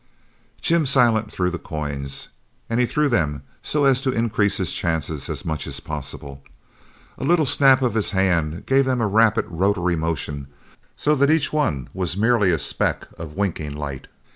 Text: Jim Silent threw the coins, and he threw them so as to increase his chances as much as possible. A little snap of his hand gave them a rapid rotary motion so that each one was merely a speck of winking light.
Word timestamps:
Jim 0.63 0.83
Silent 0.87 1.31
threw 1.31 1.51
the 1.51 1.59
coins, 1.59 2.29
and 2.71 2.79
he 2.79 2.87
threw 2.87 3.07
them 3.07 3.43
so 3.61 3.85
as 3.85 4.01
to 4.01 4.09
increase 4.11 4.57
his 4.57 4.73
chances 4.73 5.29
as 5.29 5.45
much 5.45 5.67
as 5.67 5.79
possible. 5.79 6.41
A 7.19 7.23
little 7.23 7.45
snap 7.45 7.83
of 7.83 7.93
his 7.93 8.09
hand 8.09 8.65
gave 8.65 8.85
them 8.85 8.99
a 8.99 9.05
rapid 9.05 9.45
rotary 9.47 9.95
motion 9.95 10.47
so 10.95 11.13
that 11.13 11.29
each 11.29 11.53
one 11.53 11.87
was 11.93 12.17
merely 12.17 12.49
a 12.49 12.57
speck 12.57 13.09
of 13.19 13.35
winking 13.35 13.73
light. 13.73 14.07